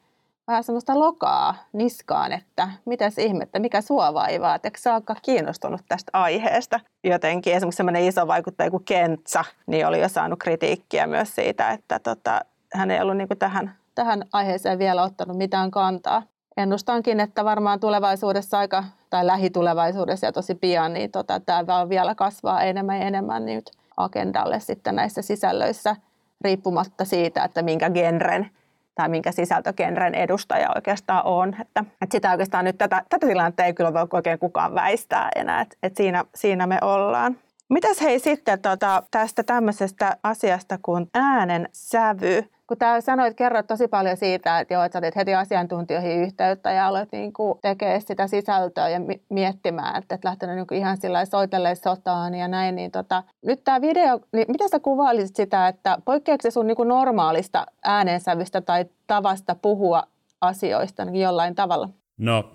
vähän 0.47 0.63
semmoista 0.63 0.99
lokaa 0.99 1.55
niskaan, 1.73 2.31
että 2.31 2.69
mitäs 2.85 3.17
ihmettä, 3.17 3.59
mikä 3.59 3.81
sua 3.81 4.13
vaivaa, 4.13 4.55
että 4.55 4.69
sä 4.77 4.93
olekaan 4.93 5.19
kiinnostunut 5.21 5.81
tästä 5.87 6.09
aiheesta. 6.13 6.79
Jotenkin 7.03 7.53
esimerkiksi 7.53 7.77
semmoinen 7.77 8.03
iso 8.03 8.27
vaikuttaja 8.27 8.71
kuin 8.71 8.85
Kentsa, 8.85 9.45
niin 9.67 9.87
oli 9.87 10.01
jo 10.01 10.09
saanut 10.09 10.39
kritiikkiä 10.39 11.07
myös 11.07 11.35
siitä, 11.35 11.71
että 11.71 11.99
tota, 11.99 12.41
hän 12.73 12.91
ei 12.91 13.01
ollut 13.01 13.17
niin 13.17 13.27
tähän, 13.39 13.75
tähän 13.95 14.23
aiheeseen 14.33 14.79
vielä 14.79 15.03
ottanut 15.03 15.37
mitään 15.37 15.71
kantaa. 15.71 16.23
Ennustankin, 16.57 17.19
että 17.19 17.45
varmaan 17.45 17.79
tulevaisuudessa 17.79 18.57
aika, 18.59 18.83
tai 19.09 19.27
lähitulevaisuudessa 19.27 20.25
ja 20.25 20.31
tosi 20.31 20.55
pian, 20.55 20.93
niin 20.93 21.11
tota, 21.11 21.39
tämä 21.39 21.89
vielä 21.89 22.15
kasvaa 22.15 22.63
enemmän 22.63 22.99
ja 22.99 23.07
enemmän 23.07 23.45
nyt 23.45 23.71
agendalle 23.97 24.59
sitten 24.59 24.95
näissä 24.95 25.21
sisällöissä, 25.21 25.95
riippumatta 26.41 27.05
siitä, 27.05 27.43
että 27.43 27.61
minkä 27.61 27.89
genren 27.89 28.49
tai 28.95 29.09
minkä 29.09 29.31
sisältögenren 29.31 30.15
edustaja 30.15 30.71
oikeastaan 30.75 31.25
on. 31.25 31.55
Että, 31.61 31.85
että 32.01 32.17
sitä 32.17 32.31
oikeastaan 32.31 32.65
nyt 32.65 32.77
tätä, 32.77 33.03
tätä 33.09 33.27
tilannetta 33.27 33.65
ei 33.65 33.73
kyllä 33.73 33.93
voi 33.93 34.07
oikein 34.13 34.39
kukaan 34.39 34.75
väistää 34.75 35.29
enää, 35.35 35.61
että, 35.61 35.75
että 35.83 35.97
siinä, 35.97 36.25
siinä 36.35 36.67
me 36.67 36.77
ollaan. 36.81 37.37
Mitäs 37.69 38.01
hei 38.01 38.19
sitten 38.19 38.61
tota, 38.61 39.03
tästä 39.11 39.43
tämmöisestä 39.43 40.17
asiasta 40.23 40.79
kuin 40.81 41.09
äänen 41.13 41.69
sävy? 41.71 42.52
Kun 42.67 42.77
tää 42.77 43.01
sanoit, 43.01 43.37
kerroit 43.37 43.67
tosi 43.67 43.87
paljon 43.87 44.17
siitä, 44.17 44.59
että, 44.59 44.73
joo, 44.73 44.83
että 44.83 45.01
sä 45.01 45.11
heti 45.15 45.35
asiantuntijoihin 45.35 46.21
yhteyttä 46.21 46.71
ja 46.71 46.87
aloit 46.87 47.11
niin 47.11 47.33
tekemään 47.61 48.01
sitä 48.01 48.27
sisältöä 48.27 48.89
ja 48.89 48.99
miettimään, 49.29 49.95
että 49.95 50.15
et 50.15 50.23
lähtenyt 50.23 50.55
niin 50.55 50.79
ihan 50.79 50.97
sillä 50.97 51.25
soitelleen 51.25 51.75
sotaan 51.75 52.35
ja 52.35 52.47
näin. 52.47 52.75
Niin 52.75 52.91
tota, 52.91 53.23
nyt 53.45 53.63
tämä 53.63 53.81
video, 53.81 54.19
niin 54.33 54.45
mitä 54.47 54.67
sä 54.67 54.79
kuvailisit 54.79 55.35
sitä, 55.35 55.67
että 55.67 55.97
poikkeako 56.05 56.41
se 56.41 56.51
sun 56.51 56.67
niin 56.67 56.87
normaalista 56.87 57.65
äänensävystä 57.83 58.61
tai 58.61 58.85
tavasta 59.07 59.55
puhua 59.55 60.03
asioista 60.41 61.05
niin 61.05 61.21
jollain 61.21 61.55
tavalla? 61.55 61.89
No, 62.17 62.51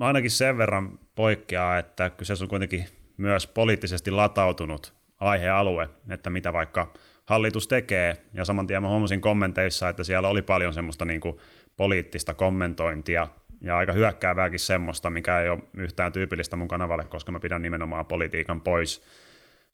ainakin 0.00 0.30
sen 0.30 0.58
verran 0.58 0.98
poikkeaa, 1.14 1.78
että 1.78 2.10
kyseessä 2.10 2.44
on 2.44 2.48
kuitenkin 2.48 2.84
myös 3.16 3.46
poliittisesti 3.46 4.10
latautunut 4.10 4.94
aihealue, 5.20 5.88
että 6.10 6.30
mitä 6.30 6.52
vaikka 6.52 6.92
hallitus 7.26 7.68
tekee. 7.68 8.16
Ja 8.34 8.44
saman 8.44 8.66
tien 8.66 8.82
mä 8.82 8.88
huomasin 8.88 9.20
kommenteissa, 9.20 9.88
että 9.88 10.04
siellä 10.04 10.28
oli 10.28 10.42
paljon 10.42 10.74
semmoista 10.74 11.04
niin 11.04 11.20
kuin 11.20 11.36
poliittista 11.76 12.34
kommentointia. 12.34 13.28
Ja 13.60 13.76
aika 13.76 13.92
hyökkäävääkin 13.92 14.60
semmoista, 14.60 15.10
mikä 15.10 15.40
ei 15.40 15.48
ole 15.48 15.62
yhtään 15.76 16.12
tyypillistä 16.12 16.56
mun 16.56 16.68
kanavalle, 16.68 17.04
koska 17.04 17.32
mä 17.32 17.40
pidän 17.40 17.62
nimenomaan 17.62 18.06
politiikan 18.06 18.60
pois, 18.60 19.02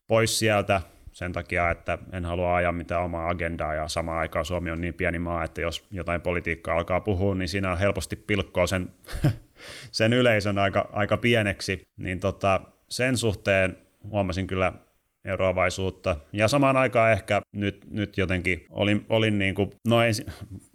pois 0.06 0.38
sieltä. 0.38 0.80
Sen 1.12 1.32
takia, 1.32 1.70
että 1.70 1.98
en 2.12 2.24
halua 2.24 2.56
ajaa 2.56 2.72
mitään 2.72 3.02
omaa 3.02 3.28
agendaa 3.28 3.74
ja 3.74 3.88
samaan 3.88 4.18
aikaan 4.18 4.44
Suomi 4.44 4.70
on 4.70 4.80
niin 4.80 4.94
pieni 4.94 5.18
maa, 5.18 5.44
että 5.44 5.60
jos 5.60 5.86
jotain 5.90 6.20
politiikkaa 6.20 6.76
alkaa 6.76 7.00
puhua, 7.00 7.34
niin 7.34 7.48
siinä 7.48 7.76
helposti 7.76 8.16
pilkkoo 8.16 8.66
sen, 8.66 8.90
sen 9.92 10.12
yleisön 10.12 10.58
aika, 10.58 10.88
aika 10.92 11.16
pieneksi, 11.16 11.82
niin 11.96 12.20
tota, 12.20 12.60
sen 12.88 13.16
suhteen 13.16 13.78
huomasin 14.02 14.46
kyllä 14.46 14.72
eroavaisuutta. 15.24 16.16
Ja 16.32 16.48
samaan 16.48 16.76
aikaan 16.76 17.12
ehkä 17.12 17.40
nyt, 17.52 17.86
nyt 17.90 18.18
jotenkin 18.18 18.66
olin, 18.70 19.06
olin 19.08 19.38
niin 19.38 19.54
kuin, 19.54 19.70
no 19.88 20.02
ensi, 20.02 20.26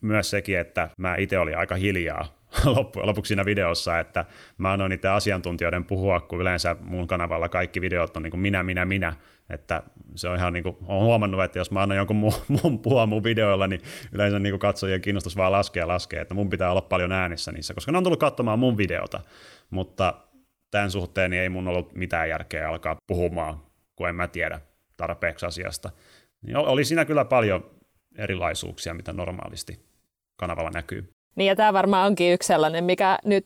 myös 0.01 0.29
sekin, 0.29 0.59
että 0.59 0.89
mä 0.97 1.15
itse 1.15 1.39
olin 1.39 1.57
aika 1.57 1.75
hiljaa 1.75 2.35
loppujen 2.75 3.07
lopuksi 3.07 3.27
siinä 3.27 3.45
videossa, 3.45 3.99
että 3.99 4.25
mä 4.57 4.71
annoin 4.71 4.89
niiden 4.89 5.11
asiantuntijoiden 5.11 5.85
puhua, 5.85 6.19
kun 6.19 6.41
yleensä 6.41 6.75
mun 6.81 7.07
kanavalla 7.07 7.49
kaikki 7.49 7.81
videot 7.81 8.17
on 8.17 8.23
niin 8.23 8.31
kuin 8.31 8.41
minä, 8.41 8.63
minä, 8.63 8.85
minä, 8.85 9.13
että 9.49 9.83
se 10.15 10.29
on 10.29 10.37
ihan 10.37 10.53
niin 10.53 10.63
kuin, 10.63 10.77
olen 10.87 11.03
huomannut, 11.03 11.43
että 11.43 11.59
jos 11.59 11.71
mä 11.71 11.81
annan 11.81 11.97
jonkun 11.97 12.15
muun, 12.15 12.33
muun 12.61 12.79
puhua 12.79 13.05
mun 13.05 13.23
videoilla, 13.23 13.67
niin 13.67 13.81
yleensä 14.11 14.39
niin 14.39 14.51
kuin 14.51 14.59
katsojien 14.59 15.01
kiinnostus 15.01 15.37
vaan 15.37 15.51
laskee 15.51 15.81
ja 15.81 15.87
laskee, 15.87 16.21
että 16.21 16.33
mun 16.33 16.49
pitää 16.49 16.71
olla 16.71 16.81
paljon 16.81 17.11
äänissä 17.11 17.51
niissä, 17.51 17.73
koska 17.73 17.91
ne 17.91 17.97
on 17.97 18.03
tullut 18.03 18.19
katsomaan 18.19 18.59
mun 18.59 18.77
videota, 18.77 19.21
mutta 19.69 20.13
tämän 20.71 20.91
suhteen 20.91 21.31
niin 21.31 21.41
ei 21.41 21.49
mun 21.49 21.67
ollut 21.67 21.95
mitään 21.95 22.29
järkeä 22.29 22.69
alkaa 22.69 22.95
puhumaan, 23.07 23.64
kun 23.95 24.09
en 24.09 24.15
mä 24.15 24.27
tiedä 24.27 24.59
tarpeeksi 24.97 25.45
asiasta. 25.45 25.89
Niin 26.41 26.57
oli 26.57 26.85
siinä 26.85 27.05
kyllä 27.05 27.25
paljon 27.25 27.71
erilaisuuksia, 28.17 28.93
mitä 28.93 29.13
normaalisti 29.13 29.79
kanavalla 30.35 30.71
näkyy. 30.71 31.09
Niin 31.35 31.47
ja 31.47 31.55
tämä 31.55 31.73
varmaan 31.73 32.07
onkin 32.07 32.33
yksi 32.33 32.47
sellainen, 32.47 32.83
mikä 32.83 33.19
nyt 33.25 33.45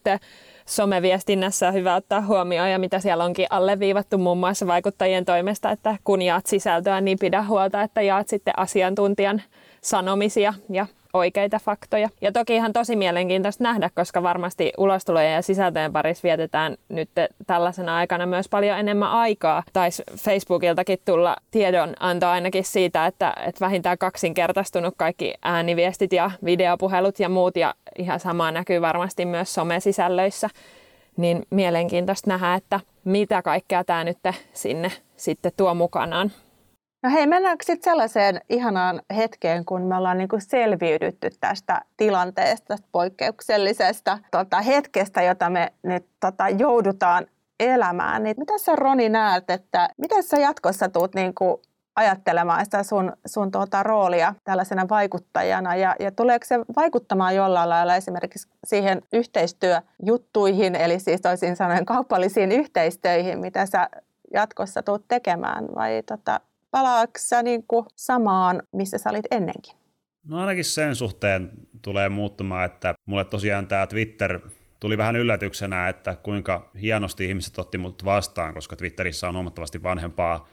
someviestinnässä 0.66 1.68
on 1.68 1.74
hyvä 1.74 1.96
ottaa 1.96 2.22
huomioon 2.22 2.72
ja 2.72 2.80
mitä 2.80 3.00
siellä 3.00 3.24
onkin 3.24 3.48
alleviivattu 3.50 4.18
muun 4.18 4.38
muassa 4.38 4.68
vaikuttajien 4.68 5.26
toimesta, 5.26 5.72
että 5.72 5.98
kun 6.04 6.22
jaat 6.22 6.46
sisältöä, 6.46 7.02
niin 7.02 7.20
pidä 7.20 7.44
huolta, 7.44 7.82
että 7.82 8.02
jaat 8.02 8.28
sitten 8.28 8.60
asiantuntijan 8.60 9.42
sanomisia 9.82 10.54
ja 10.70 10.86
oikeita 11.14 11.60
faktoja. 11.60 12.10
Ja 12.22 12.32
toki 12.32 12.56
ihan 12.56 12.74
tosi 12.74 12.96
mielenkiintoista 12.96 13.64
nähdä, 13.64 13.90
koska 13.96 14.24
varmasti 14.24 14.72
ulostulojen 14.78 15.34
ja 15.34 15.42
sisältöjen 15.42 15.94
parissa 15.94 16.24
vietetään 16.24 16.78
nyt 16.90 17.10
tällaisena 17.48 17.96
aikana 17.96 18.26
myös 18.26 18.50
paljon 18.50 18.80
enemmän 18.80 19.12
aikaa. 19.12 19.64
Taisi 19.74 20.04
Facebookiltakin 20.18 21.00
tulla 21.06 21.36
tiedonanto 21.52 22.28
ainakin 22.28 22.64
siitä, 22.64 23.06
että, 23.06 23.34
että 23.46 23.66
vähintään 23.66 23.98
kaksinkertaistunut 23.98 24.94
kaikki 24.98 25.34
ääniviestit 25.42 26.14
ja 26.14 26.32
videopuhelut 26.46 27.20
ja 27.20 27.30
muut, 27.30 27.56
ja 27.56 27.74
ihan 27.98 28.20
sama 28.20 28.52
näkyy 28.52 28.82
varmasti 28.82 29.26
myös 29.26 29.54
somesisällöissä. 29.54 30.50
Niin 31.18 31.46
mielenkiintoista 31.50 32.30
nähdä, 32.30 32.54
että 32.54 32.80
mitä 33.04 33.42
kaikkea 33.42 33.84
tämä 33.84 34.04
nyt 34.04 34.18
sinne 34.54 34.92
sitten 35.16 35.52
tuo 35.58 35.74
mukanaan. 35.74 36.32
No 37.04 37.10
hei, 37.10 37.28
mennäänkö 37.28 37.66
sitten 37.66 37.92
sellaiseen 37.92 38.42
ihanaan 38.50 39.02
hetkeen, 39.16 39.66
kun 39.66 39.82
me 39.82 39.96
ollaan 39.96 40.18
niinku 40.18 40.38
selviydytty 40.40 41.30
tästä 41.40 41.82
tilanteesta, 41.98 42.68
tästä 42.68 42.88
poikkeuksellisesta 42.92 44.20
tota, 44.32 44.62
hetkestä, 44.62 45.22
jota 45.22 45.50
me 45.50 45.74
nyt 45.84 46.06
tota, 46.20 46.50
joudutaan 46.50 47.28
elämään. 47.60 48.24
Niin 48.24 48.36
mitä 48.38 48.58
sä 48.58 48.76
Roni 48.76 49.10
näet, 49.10 49.50
että 49.50 49.90
miten 49.98 50.24
sä 50.24 50.38
jatkossa 50.38 50.90
tuut 50.90 51.16
niinku 51.16 51.62
ajattelemaan 51.96 52.66
sitä 52.66 52.84
sun, 52.84 53.14
sun 53.26 53.52
tuota 53.52 53.84
roolia 53.84 54.36
tällaisena 54.44 54.90
vaikuttajana? 54.90 55.76
Ja, 55.76 55.96
ja 56.00 56.12
tuleeko 56.12 56.46
se 56.46 56.60
vaikuttamaan 56.76 57.36
jollain 57.36 57.70
lailla 57.70 57.96
esimerkiksi 57.96 58.48
siihen 58.64 59.02
yhteistyöjuttuihin, 59.14 60.76
eli 60.76 61.00
siis 61.00 61.22
toisin 61.22 61.56
sanoen 61.56 61.86
kaupallisiin 61.86 62.52
yhteistöihin, 62.52 63.40
mitä 63.40 63.66
sä 63.66 63.90
jatkossa 64.34 64.84
tuut 64.84 65.06
tekemään? 65.08 65.68
Vai 65.76 66.04
tota, 66.06 66.40
palaatko 66.72 67.20
sä 67.20 67.44
niin 67.44 67.64
kuin 67.68 67.86
samaan, 67.96 68.64
missä 68.74 68.98
sä 68.98 69.10
olit 69.10 69.26
ennenkin? 69.32 69.74
No 70.24 70.40
ainakin 70.40 70.66
sen 70.66 70.96
suhteen 70.96 71.52
tulee 71.82 72.10
muuttumaan, 72.10 72.66
että 72.66 72.94
mulle 73.06 73.26
tosiaan 73.26 73.68
tämä 73.68 73.88
Twitter 73.88 74.40
tuli 74.80 74.98
vähän 74.98 75.16
yllätyksenä, 75.16 75.90
että 75.90 76.16
kuinka 76.16 76.70
hienosti 76.82 77.26
ihmiset 77.26 77.60
otti 77.60 77.78
mut 77.78 78.06
vastaan, 78.06 78.54
koska 78.54 78.76
Twitterissä 78.76 79.28
on 79.28 79.34
huomattavasti 79.34 79.84
vanhempaa, 79.84 80.48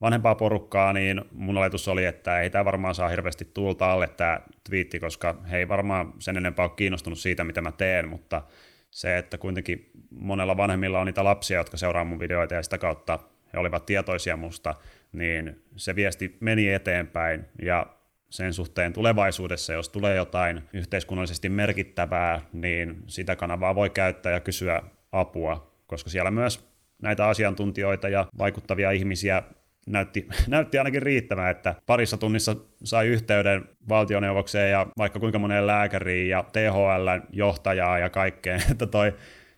vanhempaa 0.00 0.34
porukkaa, 0.34 0.92
niin 0.92 1.24
mun 1.32 1.56
oletus 1.56 1.88
oli, 1.88 2.04
että 2.04 2.40
ei 2.40 2.50
tämä 2.50 2.64
varmaan 2.64 2.94
saa 2.94 3.08
hirveästi 3.08 3.44
tuulta 3.44 3.92
alle 3.92 4.08
tämä 4.08 4.40
twiitti, 4.68 5.00
koska 5.00 5.34
he 5.50 5.58
ei 5.58 5.68
varmaan 5.68 6.12
sen 6.18 6.36
enempää 6.36 6.64
ole 6.64 6.72
kiinnostunut 6.76 7.18
siitä, 7.18 7.44
mitä 7.44 7.60
mä 7.60 7.72
teen, 7.72 8.08
mutta 8.08 8.42
se, 8.90 9.18
että 9.18 9.38
kuitenkin 9.38 9.90
monella 10.10 10.56
vanhemmilla 10.56 11.00
on 11.00 11.06
niitä 11.06 11.24
lapsia, 11.24 11.58
jotka 11.58 11.76
seuraa 11.76 12.04
mun 12.04 12.20
videoita 12.20 12.54
ja 12.54 12.62
sitä 12.62 12.78
kautta 12.78 13.18
he 13.52 13.58
olivat 13.58 13.86
tietoisia 13.86 14.36
musta, 14.36 14.74
niin 15.12 15.62
se 15.76 15.96
viesti 15.96 16.36
meni 16.40 16.72
eteenpäin 16.72 17.44
ja 17.62 17.86
sen 18.30 18.52
suhteen 18.52 18.92
tulevaisuudessa, 18.92 19.72
jos 19.72 19.88
tulee 19.88 20.16
jotain 20.16 20.62
yhteiskunnallisesti 20.72 21.48
merkittävää, 21.48 22.40
niin 22.52 23.02
sitä 23.06 23.36
kanavaa 23.36 23.74
voi 23.74 23.90
käyttää 23.90 24.32
ja 24.32 24.40
kysyä 24.40 24.82
apua, 25.12 25.74
koska 25.86 26.10
siellä 26.10 26.30
myös 26.30 26.70
näitä 27.02 27.28
asiantuntijoita 27.28 28.08
ja 28.08 28.26
vaikuttavia 28.38 28.90
ihmisiä 28.90 29.42
näytti, 29.86 30.28
näytti 30.48 30.78
ainakin 30.78 31.02
riittävän, 31.02 31.50
että 31.50 31.74
parissa 31.86 32.16
tunnissa 32.16 32.56
sai 32.84 33.06
yhteyden 33.06 33.64
valtioneuvokseen 33.88 34.70
ja 34.70 34.86
vaikka 34.98 35.20
kuinka 35.20 35.38
moneen 35.38 35.66
lääkäriin 35.66 36.28
ja 36.28 36.44
THL 36.52 37.08
johtajaa 37.32 37.98
ja 37.98 38.10
kaikkeen, 38.10 38.62
että, 38.72 38.86
toi, 38.86 39.14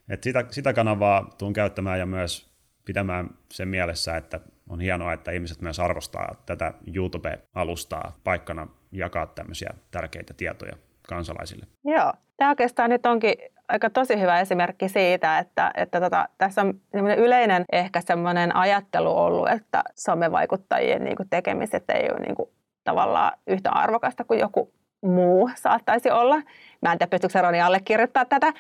että 0.09 0.25
sitä, 0.25 0.45
sitä 0.51 0.73
kanavaa 0.73 1.35
tuun 1.39 1.53
käyttämään 1.53 1.99
ja 1.99 2.07
myös 2.07 2.53
pitämään 2.85 3.31
sen 3.51 3.69
mielessä, 3.69 4.17
että 4.17 4.41
on 4.73 4.81
hienoa, 4.81 5.13
että 5.13 5.31
ihmiset 5.31 5.61
myös 5.61 5.81
arvostaa 5.81 6.35
tätä 6.47 6.75
YouTube-alustaa 6.95 8.13
paikkana 8.25 8.67
jakaa 8.93 9.27
tämmöisiä 9.27 9.71
tärkeitä 9.91 10.35
tietoja 10.35 10.77
kansalaisille. 11.09 11.67
Joo, 11.85 12.13
tämä 12.37 12.51
oikeastaan 12.51 12.91
nyt 12.91 13.07
onkin 13.07 13.35
aika 13.69 13.91
tosi 13.91 14.21
hyvä 14.21 14.41
esimerkki 14.41 14.89
siitä, 14.89 15.39
että, 15.39 15.71
että 15.77 16.01
tota, 16.01 16.29
tässä 16.39 16.61
on 16.61 16.81
yleinen 17.19 17.65
ehkä 17.73 18.01
semmoinen 18.01 18.57
ajattelu 18.57 19.17
ollut, 19.17 19.49
että 19.49 19.83
somevaikuttajien 19.97 21.05
niin 21.05 21.17
kuin 21.17 21.29
tekemiset 21.29 21.85
ei 21.91 22.09
ole 22.11 22.21
niin 22.21 22.35
kuin, 22.35 22.49
tavallaan 22.85 23.33
yhtä 23.47 23.71
arvokasta 23.71 24.25
kuin 24.25 24.41
joku 24.41 24.73
muu 25.03 25.51
saattaisi 25.55 26.11
olla. 26.11 26.37
Mä 26.83 26.93
en 26.93 26.99
tiedä, 26.99 27.11
pystyykö 27.11 27.43
Roni 27.43 27.61
allekirjoittaa 27.61 28.25
tätä, 28.25 28.53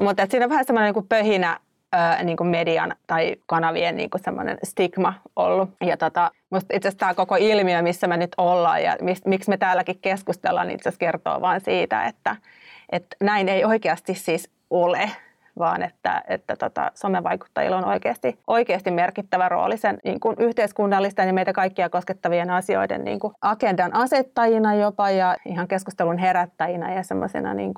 mutta 0.00 0.22
että 0.22 0.30
siinä 0.30 0.44
on 0.46 0.50
vähän 0.50 0.64
semmoinen 0.64 0.94
niin 0.94 1.08
pöhinä 1.08 1.60
ää, 1.92 2.22
niin 2.22 2.36
kuin 2.36 2.48
median 2.48 2.94
tai 3.06 3.36
kanavien 3.46 3.96
niin 3.96 4.10
kuin 4.10 4.22
semmoinen 4.24 4.58
stigma 4.64 5.14
ollut. 5.36 5.70
Ja 5.80 5.96
tota, 5.96 6.30
musta 6.50 6.76
itse 6.76 6.88
asiassa 6.88 6.98
tämä 6.98 7.14
koko 7.14 7.36
ilmiö, 7.38 7.82
missä 7.82 8.06
me 8.06 8.16
nyt 8.16 8.34
ollaan 8.38 8.82
ja 8.82 8.96
mis, 9.00 9.24
miksi 9.24 9.50
me 9.50 9.56
täälläkin 9.56 9.98
keskustellaan, 9.98 10.66
niin 10.66 10.74
itse 10.74 10.88
asiassa 10.88 11.06
kertoo 11.06 11.40
vain 11.40 11.60
siitä, 11.60 12.04
että, 12.04 12.36
että 12.92 13.16
näin 13.20 13.48
ei 13.48 13.64
oikeasti 13.64 14.14
siis 14.14 14.50
ole 14.70 15.10
vaan 15.58 15.82
että, 15.82 16.22
että 16.28 16.56
tota, 16.56 16.90
somevaikuttajilla 16.94 17.76
on 17.76 17.84
oikeasti, 17.84 18.38
oikeasti 18.46 18.90
merkittävä 18.90 19.48
rooli 19.48 19.76
sen 19.76 19.98
niin 20.04 20.20
kuin 20.20 20.36
yhteiskunnallisten 20.38 21.26
ja 21.26 21.32
meitä 21.32 21.52
kaikkia 21.52 21.88
koskettavien 21.88 22.50
asioiden 22.50 23.04
niin 23.04 23.18
kuin 23.18 23.34
agendan 23.42 23.94
asettajina 23.94 24.74
jopa 24.74 25.10
ja 25.10 25.36
ihan 25.44 25.68
keskustelun 25.68 26.18
herättäjinä 26.18 26.94
ja 26.94 27.02
semmoisena 27.02 27.54
niin 27.54 27.74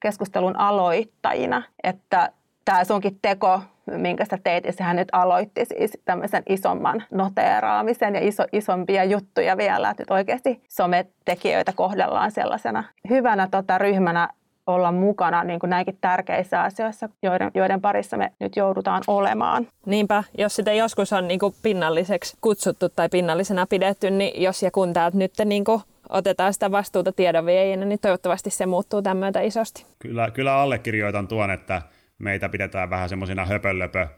keskustelun 0.00 0.56
aloittajina, 0.56 1.62
että 1.82 2.32
tämä 2.64 2.84
sunkin 2.84 3.18
teko, 3.22 3.60
minkä 3.86 4.24
sä 4.24 4.38
teit, 4.44 4.64
ja 4.64 4.72
sehän 4.72 4.96
nyt 4.96 5.08
aloitti 5.12 5.64
siis 5.64 5.98
tämmöisen 6.04 6.42
isomman 6.48 7.04
noteeraamisen 7.10 8.14
ja 8.14 8.28
iso, 8.28 8.44
isompia 8.52 9.04
juttuja 9.04 9.56
vielä, 9.56 9.90
että 9.90 10.00
nyt 10.00 10.10
oikeasti 10.10 10.62
sometekijöitä 10.68 11.72
kohdellaan 11.72 12.30
sellaisena 12.30 12.84
hyvänä 13.10 13.48
tota, 13.50 13.78
ryhmänä 13.78 14.28
olla 14.66 14.92
mukana 14.92 15.44
niin 15.44 15.60
kuin 15.60 15.70
näinkin 15.70 15.98
tärkeissä 16.00 16.62
asioissa, 16.62 17.08
joiden, 17.22 17.50
joiden 17.54 17.80
parissa 17.80 18.16
me 18.16 18.32
nyt 18.40 18.56
joudutaan 18.56 19.02
olemaan. 19.06 19.66
Niinpä, 19.86 20.24
jos 20.38 20.56
sitä 20.56 20.72
joskus 20.72 21.12
on 21.12 21.28
niin 21.28 21.40
kuin 21.40 21.54
pinnalliseksi 21.62 22.36
kutsuttu 22.40 22.88
tai 22.88 23.08
pinnallisena 23.08 23.66
pidetty, 23.66 24.10
niin 24.10 24.42
jos 24.42 24.62
ja 24.62 24.70
kun 24.70 24.92
täältä 24.92 25.18
nyt 25.18 25.32
niin 25.44 25.64
kuin 25.64 25.80
otetaan 26.08 26.54
sitä 26.54 26.70
vastuuta 26.70 27.12
tiedonviejinä, 27.12 27.84
niin 27.84 27.98
toivottavasti 28.02 28.50
se 28.50 28.66
muuttuu 28.66 29.02
tämän 29.02 29.16
myötä 29.16 29.40
isosti. 29.40 29.86
Kyllä, 29.98 30.30
kyllä 30.30 30.54
allekirjoitan 30.56 31.28
tuon, 31.28 31.50
että 31.50 31.82
meitä 32.18 32.48
pidetään 32.48 32.90
vähän 32.90 33.08
semmoisina 33.08 33.46
höpölöpö 33.46 34.08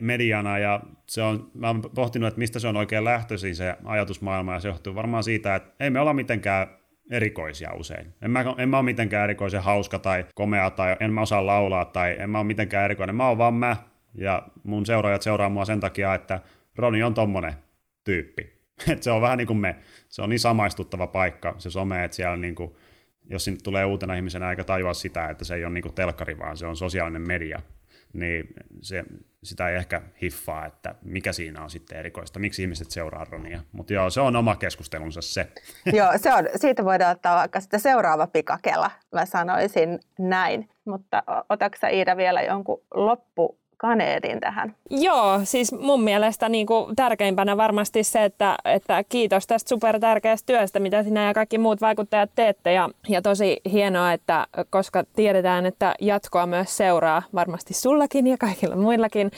mediana 0.00 0.58
ja 0.58 0.80
se 1.08 1.22
on, 1.22 1.50
mä 1.54 1.66
oon 1.66 1.82
pohtinut, 1.94 2.26
että 2.26 2.38
mistä 2.38 2.58
se 2.58 2.68
on 2.68 2.76
oikein 2.76 3.04
lähtöisin 3.04 3.56
se 3.56 3.76
ajatusmaailma 3.84 4.54
ja 4.54 4.60
se 4.60 4.68
johtuu 4.68 4.94
varmaan 4.94 5.24
siitä, 5.24 5.54
että 5.54 5.84
ei 5.84 5.90
me 5.90 6.00
olla 6.00 6.14
mitenkään 6.14 6.68
erikoisia 7.10 7.72
usein. 7.72 8.14
En 8.22 8.30
mä, 8.30 8.44
en 8.58 8.68
mä 8.68 8.76
ole 8.76 8.84
mitenkään 8.84 9.24
erikoisen 9.24 9.62
hauska 9.62 9.98
tai 9.98 10.26
komea 10.34 10.70
tai 10.70 10.96
en 11.00 11.12
mä 11.12 11.20
osaa 11.20 11.46
laulaa 11.46 11.84
tai 11.84 12.16
en 12.18 12.30
mä 12.30 12.38
ole 12.38 12.46
mitenkään 12.46 12.84
erikoinen. 12.84 13.16
Mä 13.16 13.28
oon 13.28 13.38
vaan 13.38 13.54
mä 13.54 13.76
ja 14.14 14.42
mun 14.64 14.86
seuraajat 14.86 15.22
seuraa 15.22 15.48
mua 15.48 15.64
sen 15.64 15.80
takia, 15.80 16.14
että 16.14 16.40
Roni 16.76 17.02
on 17.02 17.14
tommonen 17.14 17.54
tyyppi. 18.04 18.58
Et 18.92 19.02
se 19.02 19.10
on 19.10 19.22
vähän 19.22 19.38
niin 19.38 19.46
kuin 19.46 19.56
me. 19.56 19.76
Se 20.08 20.22
on 20.22 20.28
niin 20.28 20.40
samaistuttava 20.40 21.06
paikka, 21.06 21.54
se 21.58 21.70
some, 21.70 22.04
että 22.04 22.16
siellä 22.16 22.36
niin 22.36 22.54
kuin, 22.54 22.74
jos 23.30 23.44
sinne 23.44 23.60
tulee 23.64 23.84
uutena 23.84 24.14
ihmisenä 24.14 24.50
eikä 24.50 24.64
tajua 24.64 24.94
sitä, 24.94 25.28
että 25.28 25.44
se 25.44 25.54
ei 25.54 25.64
ole 25.64 25.74
niin 25.74 25.82
kuin 25.82 25.94
telkkari, 25.94 26.38
vaan 26.38 26.56
se 26.56 26.66
on 26.66 26.76
sosiaalinen 26.76 27.22
media, 27.22 27.62
niin 28.12 28.54
se, 28.80 29.04
sitä 29.42 29.68
ei 29.68 29.76
ehkä 29.76 30.02
hiffaa, 30.22 30.66
että 30.66 30.94
mikä 31.02 31.32
siinä 31.32 31.62
on 31.62 31.70
sitten 31.70 31.98
erikoista, 31.98 32.38
miksi 32.38 32.62
ihmiset 32.62 32.90
seuraa 32.90 33.24
Ronia. 33.24 33.60
Mutta 33.72 33.92
joo, 33.92 34.10
se 34.10 34.20
on 34.20 34.36
oma 34.36 34.56
keskustelunsa 34.56 35.20
se. 35.20 35.48
joo, 35.98 36.12
se 36.16 36.34
on, 36.34 36.44
siitä 36.56 36.84
voidaan 36.84 37.16
ottaa 37.16 37.36
vaikka 37.36 37.60
sitten 37.60 37.80
seuraava 37.80 38.26
pikakela, 38.26 38.90
mä 39.12 39.26
sanoisin 39.26 40.00
näin. 40.18 40.68
Mutta 40.84 41.22
otatko 41.48 41.86
Iida 41.92 42.16
vielä 42.16 42.42
jonkun 42.42 42.82
loppu 42.94 43.58
kaneetin 43.78 44.40
tähän? 44.40 44.74
Joo, 44.90 45.40
siis 45.44 45.72
mun 45.72 46.02
mielestä 46.02 46.48
niin 46.48 46.66
kuin 46.66 46.96
tärkeimpänä 46.96 47.56
varmasti 47.56 48.02
se, 48.02 48.24
että, 48.24 48.56
että 48.64 49.04
kiitos 49.08 49.46
tästä 49.46 49.68
supertärkeästä 49.68 50.46
työstä, 50.46 50.80
mitä 50.80 51.02
sinä 51.02 51.26
ja 51.26 51.34
kaikki 51.34 51.58
muut 51.58 51.80
vaikuttajat 51.80 52.30
teette. 52.34 52.72
Ja, 52.72 52.90
ja 53.08 53.22
tosi 53.22 53.60
hienoa, 53.72 54.12
että 54.12 54.46
koska 54.70 55.04
tiedetään, 55.16 55.66
että 55.66 55.94
jatkoa 56.00 56.46
myös 56.46 56.76
seuraa 56.76 57.22
varmasti 57.34 57.74
sullakin 57.74 58.26
ja 58.26 58.36
kaikilla 58.38 58.76
muillakin 58.76 59.30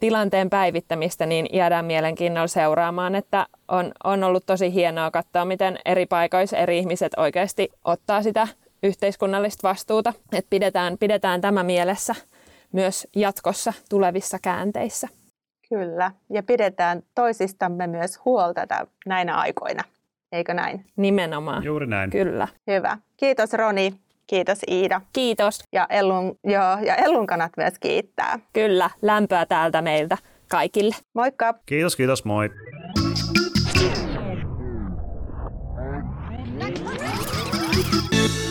tilanteen 0.00 0.50
päivittämistä, 0.50 1.26
niin 1.26 1.46
jäädään 1.52 1.84
mielenkiinnolla 1.84 2.46
seuraamaan, 2.46 3.14
että 3.14 3.46
on, 3.68 3.92
on 4.04 4.24
ollut 4.24 4.46
tosi 4.46 4.74
hienoa 4.74 5.10
katsoa, 5.10 5.44
miten 5.44 5.78
eri 5.84 6.06
paikoissa 6.06 6.56
eri 6.56 6.78
ihmiset 6.78 7.12
oikeasti 7.16 7.68
ottaa 7.84 8.22
sitä 8.22 8.48
yhteiskunnallista 8.82 9.68
vastuuta, 9.68 10.12
että 10.32 10.50
pidetään, 10.50 10.98
pidetään 10.98 11.40
tämä 11.40 11.62
mielessä– 11.62 12.14
myös 12.74 13.08
jatkossa 13.16 13.72
tulevissa 13.90 14.38
käänteissä. 14.42 15.08
Kyllä, 15.68 16.10
ja 16.30 16.42
pidetään 16.42 17.02
toisistamme 17.14 17.86
myös 17.86 18.24
huolta 18.24 18.60
näinä 19.06 19.36
aikoina, 19.36 19.84
eikö 20.32 20.54
näin? 20.54 20.84
Nimenomaan. 20.96 21.64
Juuri 21.64 21.86
näin. 21.86 22.10
Kyllä. 22.10 22.48
Hyvä. 22.66 22.98
Kiitos 23.16 23.52
Roni, 23.52 23.94
kiitos 24.26 24.58
Iida. 24.68 25.00
Kiitos. 25.12 25.64
Ja 25.72 25.86
Ellun, 25.90 26.38
joo, 26.44 26.78
ja 26.86 26.96
Ellun 26.96 27.26
kanat 27.26 27.52
myös 27.56 27.74
kiittää. 27.80 28.38
Kyllä, 28.52 28.90
lämpöä 29.02 29.46
täältä 29.46 29.82
meiltä 29.82 30.18
kaikille. 30.48 30.94
Moikka. 31.14 31.54
Kiitos, 31.66 31.96
kiitos, 31.96 32.24
moi. 32.24 32.50
Thank 36.64 38.38
you. 38.38 38.43